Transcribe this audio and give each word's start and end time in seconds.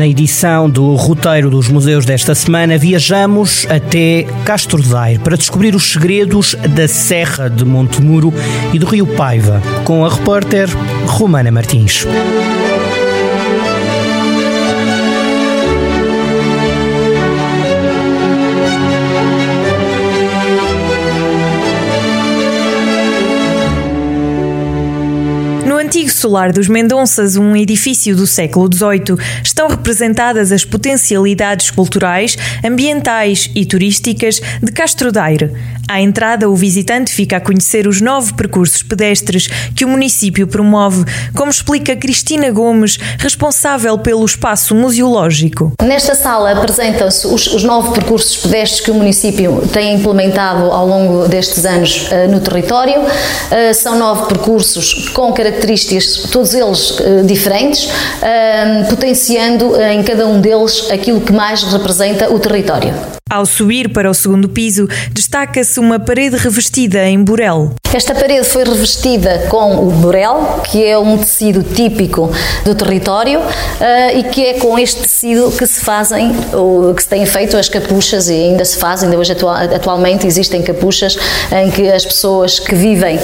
na 0.00 0.06
edição 0.06 0.70
do 0.70 0.94
roteiro 0.94 1.50
dos 1.50 1.68
museus 1.68 2.06
desta 2.06 2.34
semana, 2.34 2.78
viajamos 2.78 3.66
até 3.68 4.22
Castro 4.46 4.82
Daire 4.82 5.18
para 5.18 5.36
descobrir 5.36 5.74
os 5.74 5.92
segredos 5.92 6.56
da 6.74 6.88
Serra 6.88 7.50
de 7.50 7.66
Montemuro 7.66 8.32
e 8.72 8.78
do 8.78 8.86
Rio 8.86 9.06
Paiva, 9.06 9.60
com 9.84 10.02
a 10.02 10.08
repórter 10.08 10.70
Romana 11.06 11.50
Martins. 11.50 12.06
Antigo 25.90 26.08
solar 26.08 26.52
dos 26.52 26.68
Mendonças, 26.68 27.34
um 27.34 27.56
edifício 27.56 28.14
do 28.14 28.24
século 28.24 28.70
XVIII, 28.72 29.18
estão 29.42 29.66
representadas 29.66 30.52
as 30.52 30.64
potencialidades 30.64 31.68
culturais, 31.68 32.38
ambientais 32.64 33.50
e 33.56 33.66
turísticas 33.66 34.40
de 34.62 34.70
Castro 34.70 35.10
Daire. 35.10 35.50
À 35.90 36.00
entrada, 36.00 36.48
o 36.48 36.54
visitante 36.54 37.12
fica 37.12 37.38
a 37.38 37.40
conhecer 37.40 37.88
os 37.88 38.00
nove 38.00 38.34
percursos 38.34 38.80
pedestres 38.80 39.48
que 39.74 39.84
o 39.84 39.88
município 39.88 40.46
promove, 40.46 41.04
como 41.34 41.50
explica 41.50 41.96
Cristina 41.96 42.48
Gomes, 42.52 42.96
responsável 43.18 43.98
pelo 43.98 44.24
espaço 44.24 44.72
museológico. 44.72 45.72
Nesta 45.82 46.14
sala 46.14 46.52
apresentam-se 46.52 47.26
os, 47.26 47.48
os, 47.48 47.64
nove 47.64 47.92
percursos 47.92 48.36
pedestres 48.36 48.80
que 48.80 48.92
o 48.92 48.94
município 48.94 49.68
tem 49.72 49.96
implementado 49.96 50.70
ao 50.70 50.86
longo 50.86 51.26
destes 51.26 51.64
anos 51.64 52.08
uh, 52.12 52.30
no 52.30 52.38
território. 52.38 53.00
Uh, 53.00 53.74
são 53.74 53.98
nove 53.98 54.28
percursos 54.28 55.08
com 55.08 55.32
características, 55.32 55.79
todos 56.30 56.54
eles 56.54 56.90
uh, 56.98 57.24
diferentes, 57.24 57.88
potenciando 58.88 59.80
em 59.80 60.02
cada 60.02 60.26
um 60.26 60.40
deles 60.40 60.90
aquilo 60.90 61.20
que 61.20 61.32
mais 61.32 61.62
representa 61.62 62.32
o 62.32 62.38
território. 62.38 62.94
Ao 63.30 63.46
subir 63.46 63.92
para 63.92 64.10
o 64.10 64.14
segundo 64.14 64.48
piso, 64.48 64.88
destaca-se 65.12 65.78
uma 65.78 66.00
parede 66.00 66.36
revestida 66.36 67.04
em 67.04 67.22
burel. 67.22 67.76
Esta 67.94 68.12
parede 68.12 68.44
foi 68.44 68.64
revestida 68.64 69.46
com 69.48 69.86
o 69.86 69.90
burel, 69.92 70.60
que 70.68 70.84
é 70.84 70.98
um 70.98 71.16
tecido 71.16 71.62
típico 71.62 72.28
do 72.64 72.74
território 72.74 73.38
uh, 73.38 74.18
e 74.18 74.24
que 74.24 74.46
é 74.46 74.54
com 74.54 74.76
este 74.76 75.02
tecido 75.02 75.52
que 75.52 75.64
se 75.64 75.80
fazem, 75.80 76.32
ou 76.52 76.92
que 76.92 77.02
se 77.04 77.08
têm 77.08 77.24
feito 77.24 77.56
as 77.56 77.68
capuchas 77.68 78.28
e 78.28 78.32
ainda 78.32 78.64
se 78.64 78.76
fazem, 78.76 79.08
ainda 79.08 79.20
hoje 79.20 79.30
atual, 79.30 79.54
atualmente 79.54 80.26
existem 80.26 80.60
capuchas 80.62 81.16
em 81.52 81.70
que 81.70 81.88
as 81.88 82.04
pessoas 82.04 82.58
que 82.58 82.74
vivem 82.74 83.18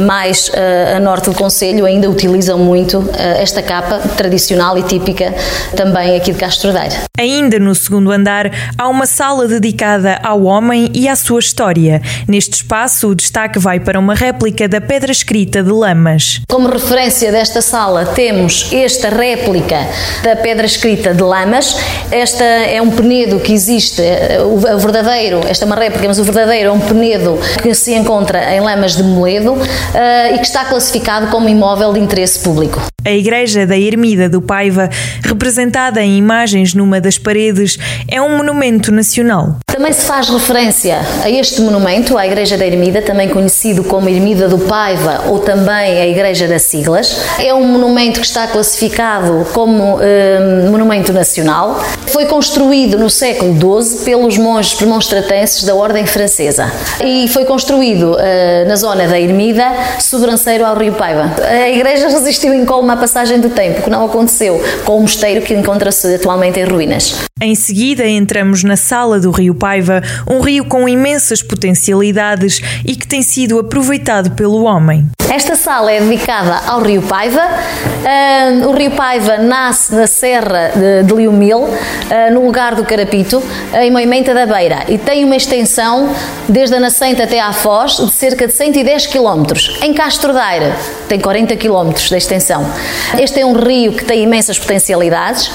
mais 0.00 0.50
a 0.96 0.98
norte 0.98 1.30
do 1.30 1.36
Conselho 1.36 1.86
ainda 1.86 2.01
utilizam 2.06 2.58
muito 2.58 2.98
uh, 2.98 3.12
esta 3.38 3.62
capa 3.62 3.98
tradicional 4.16 4.76
e 4.78 4.82
típica 4.82 5.34
também 5.76 6.16
aqui 6.16 6.32
de 6.32 6.38
Castro 6.38 6.72
Daire. 6.72 6.94
Ainda 7.18 7.58
no 7.58 7.74
segundo 7.74 8.10
andar 8.10 8.50
há 8.76 8.88
uma 8.88 9.06
sala 9.06 9.46
dedicada 9.46 10.18
ao 10.22 10.42
homem 10.44 10.90
e 10.94 11.08
à 11.08 11.16
sua 11.16 11.40
história. 11.40 12.00
Neste 12.26 12.54
espaço, 12.54 13.08
o 13.08 13.14
destaque 13.14 13.58
vai 13.58 13.78
para 13.78 13.98
uma 13.98 14.14
réplica 14.14 14.68
da 14.68 14.80
pedra 14.80 15.12
escrita 15.12 15.62
de 15.62 15.70
Lamas. 15.70 16.40
Como 16.48 16.68
referência 16.68 17.30
desta 17.30 17.60
sala, 17.60 18.06
temos 18.06 18.70
esta 18.72 19.08
réplica 19.08 19.86
da 20.22 20.36
pedra 20.36 20.66
escrita 20.66 21.14
de 21.14 21.22
Lamas. 21.22 21.76
Esta 22.10 22.44
é 22.44 22.80
um 22.80 22.90
penedo 22.90 23.40
que 23.40 23.52
existe, 23.52 24.02
o 24.44 24.58
verdadeiro, 24.78 25.40
esta 25.46 25.64
é 25.64 25.66
uma 25.66 25.76
réplica, 25.76 26.08
mas 26.08 26.18
o 26.18 26.24
verdadeiro 26.24 26.70
é 26.70 26.72
um 26.72 26.80
penedo 26.80 27.38
que 27.62 27.74
se 27.74 27.94
encontra 27.94 28.54
em 28.54 28.60
Lamas 28.60 28.96
de 28.96 29.02
Moledo 29.02 29.56
eh, 29.94 30.34
e 30.34 30.38
que 30.38 30.46
está 30.46 30.64
classificado 30.64 31.28
como 31.28 31.48
imóvel 31.48 31.91
de 31.92 32.00
interesse 32.00 32.38
público. 32.40 32.80
A 33.04 33.10
igreja 33.10 33.66
da 33.66 33.76
Ermida 33.76 34.28
do 34.28 34.40
Paiva, 34.40 34.88
representada 35.22 36.00
em 36.00 36.16
imagens 36.16 36.72
numa 36.72 37.00
das 37.00 37.18
paredes, 37.18 37.76
é 38.08 38.22
um 38.22 38.36
monumento 38.36 38.92
nacional. 38.92 39.56
Também 39.66 39.92
se 39.92 40.04
faz 40.04 40.28
referência 40.28 41.00
a 41.24 41.30
este 41.30 41.60
monumento, 41.62 42.16
à 42.16 42.26
Igreja 42.26 42.56
da 42.56 42.64
Ermida, 42.64 43.02
também 43.02 43.28
conhecido 43.28 43.82
como 43.82 44.08
Ermida 44.08 44.48
do 44.48 44.58
Paiva 44.58 45.24
ou 45.28 45.40
também 45.40 46.00
a 46.00 46.06
Igreja 46.06 46.46
das 46.46 46.62
Siglas. 46.62 47.18
É 47.40 47.52
um 47.52 47.64
monumento 47.64 48.20
que 48.20 48.26
está 48.26 48.46
classificado 48.46 49.46
como 49.52 49.98
eh, 50.00 50.68
monumento 50.70 51.12
nacional. 51.12 51.82
Foi 52.08 52.26
construído 52.26 52.98
no 52.98 53.08
século 53.10 53.82
XII 53.82 54.04
pelos 54.04 54.38
monges 54.38 54.74
premonstratenses 54.74 55.64
da 55.64 55.74
Ordem 55.74 56.06
Francesa 56.06 56.70
e 57.02 57.26
foi 57.28 57.44
construído 57.44 58.16
eh, 58.20 58.64
na 58.68 58.76
zona 58.76 59.08
da 59.08 59.18
Ermida, 59.18 59.64
sobranceiro 59.98 60.64
ao 60.64 60.76
Rio 60.76 60.92
Paiva. 60.92 61.34
A 61.40 61.68
igreja 61.82 62.08
resistiu 62.08 62.54
incólume 62.54 62.92
à 62.92 62.96
passagem 62.96 63.40
do 63.40 63.50
tempo, 63.50 63.82
que 63.82 63.90
não 63.90 64.04
aconteceu 64.04 64.62
com 64.84 64.98
o 64.98 65.00
mosteiro 65.00 65.42
que 65.42 65.52
encontra-se 65.52 66.14
atualmente 66.14 66.60
em 66.60 66.64
ruínas. 66.64 67.16
Em 67.40 67.54
seguida, 67.56 68.06
entramos 68.06 68.62
na 68.62 68.76
sala 68.76 69.18
do 69.18 69.32
Rio 69.32 69.54
Paiva, 69.54 70.00
um 70.28 70.40
rio 70.40 70.64
com 70.64 70.88
imensas 70.88 71.42
potencialidades 71.42 72.60
e 72.86 72.94
que 72.94 73.06
tem 73.06 73.20
sido 73.20 73.58
aproveitado 73.58 74.30
pelo 74.30 74.62
homem. 74.62 75.10
Esta 75.32 75.56
sala 75.56 75.90
é 75.90 75.98
dedicada 75.98 76.60
ao 76.66 76.82
Rio 76.82 77.00
Paiva. 77.00 77.40
Uh, 77.40 78.68
o 78.68 78.72
Rio 78.72 78.90
Paiva 78.90 79.38
nasce 79.38 79.94
na 79.94 80.06
Serra 80.06 80.72
de, 80.76 81.04
de 81.04 81.14
Liumil, 81.14 81.60
uh, 81.60 81.70
no 82.30 82.44
lugar 82.44 82.74
do 82.74 82.84
Carapito, 82.84 83.42
em 83.80 83.90
Moimenta 83.90 84.34
da 84.34 84.44
Beira, 84.44 84.84
e 84.88 84.98
tem 84.98 85.24
uma 85.24 85.34
extensão 85.34 86.14
desde 86.46 86.76
a 86.76 86.80
nascente 86.80 87.22
até 87.22 87.40
à 87.40 87.50
Foz 87.50 87.96
de 87.96 88.10
cerca 88.10 88.46
de 88.46 88.52
110 88.52 89.06
km. 89.06 89.54
Em 89.80 89.94
Castro 89.94 90.34
Daire 90.34 90.70
tem 91.08 91.18
40 91.18 91.56
km 91.56 91.92
de 91.94 92.14
extensão. 92.14 92.70
Este 93.18 93.40
é 93.40 93.46
um 93.46 93.54
rio 93.54 93.94
que 93.94 94.04
tem 94.04 94.24
imensas 94.24 94.58
potencialidades 94.58 95.50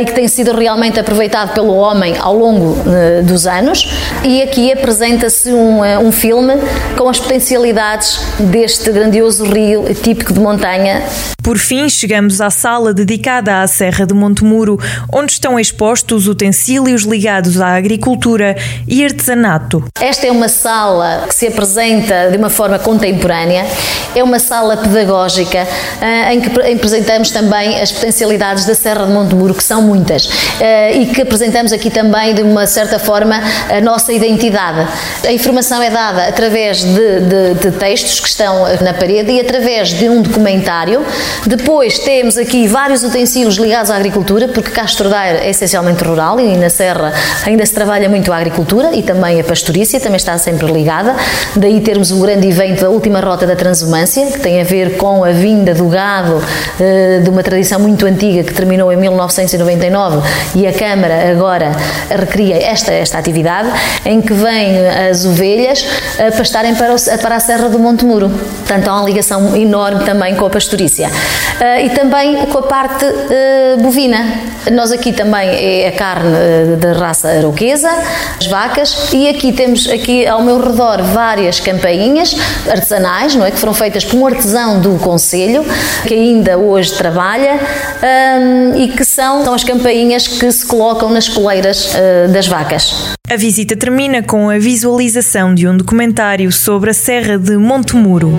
e 0.00 0.04
que 0.04 0.12
tem 0.12 0.26
sido 0.26 0.52
realmente 0.52 0.98
aproveitado 0.98 1.52
pelo 1.52 1.74
homem 1.74 2.16
ao 2.18 2.36
longo 2.36 2.72
uh, 2.72 3.22
dos 3.24 3.46
anos 3.46 3.88
e 4.24 4.42
aqui 4.42 4.72
apresenta-se 4.72 5.50
um, 5.50 5.80
uh, 5.80 5.98
um 6.00 6.10
filme 6.10 6.54
com 6.96 7.08
as 7.08 7.18
potencialidades 7.18 8.20
deste 8.38 8.90
grandioso 8.90 9.44
rio 9.44 9.84
típico 9.94 10.32
de 10.32 10.40
montanha. 10.40 11.02
Por 11.42 11.58
fim, 11.58 11.88
chegamos 11.88 12.40
à 12.40 12.50
sala 12.50 12.92
dedicada 12.92 13.62
à 13.62 13.66
Serra 13.68 14.04
de 14.04 14.12
Montemuro, 14.12 14.80
onde 15.12 15.30
estão 15.30 15.60
expostos 15.60 16.26
utensílios 16.26 17.02
ligados 17.02 17.60
à 17.60 17.76
agricultura 17.76 18.56
e 18.88 19.04
artesanato. 19.04 19.84
Esta 20.00 20.26
é 20.26 20.30
uma 20.32 20.48
sala 20.48 21.24
que 21.28 21.34
se 21.34 21.46
apresenta 21.46 22.30
de 22.32 22.36
uma 22.36 22.50
forma 22.50 22.80
contemporânea, 22.80 23.64
é 24.12 24.24
uma 24.24 24.40
sala 24.40 24.76
pedagógica 24.76 25.64
em 26.32 26.40
que 26.40 26.48
apresentamos 26.72 27.30
também 27.30 27.80
as 27.80 27.92
potencialidades 27.92 28.64
da 28.64 28.74
Serra 28.74 29.06
de 29.06 29.12
Montemuro, 29.12 29.54
que 29.54 29.62
são 29.66 29.82
muitas, 29.82 30.28
e 30.94 31.06
que 31.06 31.22
apresentamos 31.22 31.72
aqui 31.72 31.90
também, 31.90 32.34
de 32.34 32.42
uma 32.42 32.66
certa 32.66 32.98
forma, 32.98 33.40
a 33.68 33.80
nossa 33.80 34.12
identidade. 34.12 34.86
A 35.26 35.32
informação 35.32 35.82
é 35.82 35.90
dada 35.90 36.26
através 36.28 36.82
de, 36.82 37.20
de, 37.20 37.54
de 37.54 37.70
textos 37.72 38.20
que 38.20 38.28
estão 38.28 38.64
na 38.80 38.94
parede 38.94 39.32
e 39.32 39.40
através 39.40 39.90
de 39.90 40.08
um 40.08 40.22
documentário. 40.22 41.04
Depois 41.46 41.98
temos 41.98 42.36
aqui 42.36 42.66
vários 42.66 43.02
utensílios 43.02 43.56
ligados 43.56 43.90
à 43.90 43.96
agricultura, 43.96 44.48
porque 44.48 44.70
Castro 44.70 45.08
Daire 45.08 45.44
é 45.44 45.50
essencialmente 45.50 46.02
rural 46.04 46.38
e 46.40 46.56
na 46.56 46.70
Serra 46.70 47.12
ainda 47.44 47.64
se 47.64 47.72
trabalha 47.72 48.08
muito 48.08 48.32
a 48.32 48.36
agricultura 48.36 48.94
e 48.94 49.02
também 49.02 49.40
a 49.40 49.44
pastorícia, 49.44 50.00
também 50.00 50.16
está 50.16 50.36
sempre 50.38 50.66
ligada. 50.70 51.14
Daí 51.54 51.80
termos 51.80 52.10
o 52.10 52.20
grande 52.20 52.48
evento 52.48 52.82
da 52.82 52.90
última 52.90 53.20
rota 53.20 53.46
da 53.46 53.56
transumância, 53.56 54.26
que 54.26 54.40
tem 54.40 54.60
a 54.60 54.64
ver 54.64 54.96
com 54.96 55.24
a 55.24 55.30
vinda 55.30 55.74
do 55.74 55.88
gado 55.88 56.42
eh, 56.80 57.20
de 57.22 57.30
uma 57.30 57.42
tradição 57.42 57.80
muito 57.80 58.06
antiga 58.06 58.42
que 58.44 58.52
terminou 58.52 58.92
em 58.92 58.96
1999 59.56 60.28
e 60.54 60.66
a 60.66 60.72
Câmara 60.72 61.30
agora 61.30 61.72
recria 62.10 62.56
esta, 62.62 62.92
esta 62.92 63.18
atividade, 63.18 63.68
em 64.04 64.20
que 64.20 64.32
vêm 64.32 64.86
as 65.10 65.24
ovelhas 65.24 65.86
a 66.18 66.36
pastarem 66.36 66.74
para, 66.74 66.94
o, 66.94 67.18
para 67.20 67.36
a 67.36 67.40
Serra 67.40 67.68
do 67.68 67.78
Monte 67.78 68.04
Muro. 68.04 68.28
Portanto, 68.28 68.88
há 68.88 68.94
uma 68.94 69.08
ligação 69.08 69.56
enorme 69.56 70.04
também 70.04 70.34
com 70.34 70.46
a 70.46 70.50
pastorícia. 70.50 71.08
Uh, 71.08 71.86
e 71.86 71.90
também 71.90 72.46
com 72.46 72.58
a 72.58 72.62
parte 72.62 73.04
uh, 73.04 73.80
bovina. 73.80 74.18
Nós 74.72 74.92
aqui 74.92 75.12
também 75.12 75.48
é 75.48 75.88
a 75.88 75.92
carne 75.92 76.28
uh, 76.28 76.76
da 76.76 76.92
raça 76.92 77.28
aroquesa, 77.28 77.90
as 78.38 78.46
vacas, 78.46 79.12
e 79.12 79.28
aqui 79.28 79.52
temos 79.52 79.88
aqui 79.88 80.26
ao 80.26 80.42
meu 80.42 80.60
redor 80.60 81.02
várias 81.02 81.60
campainhas 81.60 82.36
artesanais, 82.68 83.34
não 83.34 83.46
é? 83.46 83.50
Que 83.50 83.58
foram 83.58 83.72
feitas 83.72 84.04
por 84.04 84.16
um 84.16 84.26
artesão 84.26 84.80
do 84.80 84.98
Conselho, 84.98 85.64
que 86.06 86.14
ainda 86.14 86.58
hoje 86.58 86.94
trabalha, 86.94 87.58
um, 88.02 88.76
e 88.76 88.88
que 88.88 89.04
são, 89.36 89.44
são 89.44 89.54
as 89.54 89.64
campainhas 89.64 90.26
que 90.26 90.50
se 90.50 90.64
colocam 90.64 91.10
nas 91.10 91.28
coleiras 91.28 91.94
uh, 91.94 92.32
das 92.32 92.46
vacas. 92.46 93.14
A 93.28 93.36
visita 93.36 93.76
termina 93.76 94.22
com 94.22 94.48
a 94.48 94.58
visualização 94.58 95.54
de 95.54 95.66
um 95.66 95.76
documentário 95.76 96.50
sobre 96.52 96.90
a 96.90 96.94
Serra 96.94 97.38
de 97.38 97.56
Montemuro. 97.56 98.38